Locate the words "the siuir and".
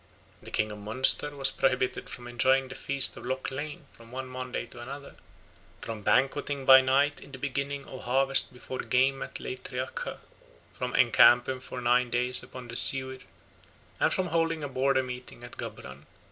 12.67-14.11